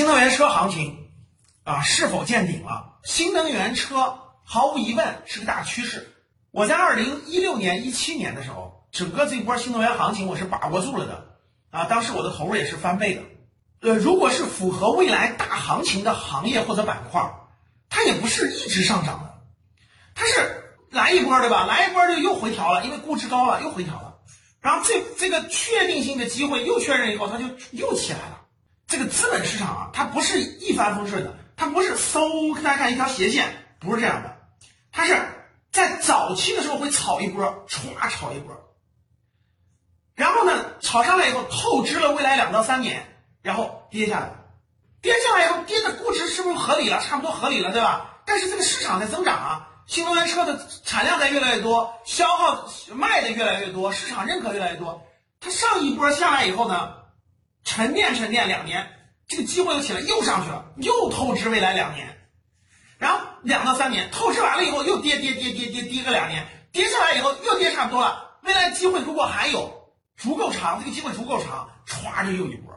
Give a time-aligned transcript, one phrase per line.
[0.00, 1.10] 新能源车行情
[1.62, 3.00] 啊是否见顶了？
[3.04, 6.16] 新能源车毫无疑问是个大趋势。
[6.52, 11.26] 我在二零一六年、一七年的时候，整个这波新能源行情我是把握住了的
[11.68, 13.20] 啊，当时我的投入也是翻倍的。
[13.82, 17.20] 呃，如果是符合未来大行情的行业或者板块，
[17.90, 19.34] 它也不是一直上涨的，
[20.14, 21.66] 它是来一波对吧？
[21.66, 24.14] 来一波就又回调了，因为估值高了又回调了，
[24.62, 28.38] 然后这这个确定性的机会又确认以后，它就又起来了。
[28.90, 34.36] 这个资本市场啊，它不是一帆风顺的，它不是嗖，大家看一条斜线，不是这样的，
[34.90, 35.16] 它是
[35.70, 38.52] 在早期的时候会炒一波，歘炒一波，
[40.16, 43.06] 然后呢，炒上来以后透支了未来两到三年，
[43.42, 44.32] 然后跌下来，
[45.00, 47.00] 跌下来以后跌的估值是不是合理了？
[47.00, 48.22] 差不多合理了，对吧？
[48.26, 55.00] 但是这个市场在增长啊，新能源车的产量在越来越多，消耗卖的越来越多，市场认可越来越多，
[55.38, 56.98] 它上一波下来以后呢？
[57.64, 58.86] 沉淀沉淀两年，
[59.28, 62.18] 这个机会又起来，又上去了，又透支未来两年，
[62.98, 72.74] 然后两到三年透支完了以后又跌跌跌跌跌跌个两年，跌下来以后又跌差不多了，未来机会如果还有足够长，这个机会足够长，歘就又一波。